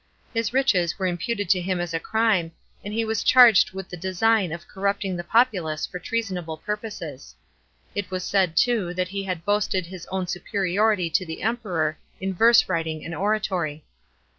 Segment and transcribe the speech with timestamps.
[0.33, 2.53] His riches were imputed to him as a crime,
[2.83, 7.35] and he was charged with the design of corrupting the populace for treasonable purposes.
[7.93, 12.33] It was said too, that he had boasted his own superiority to the Emperor in
[12.33, 13.83] verse writing and oratory.